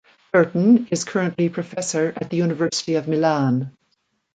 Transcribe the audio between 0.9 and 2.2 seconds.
currently Professor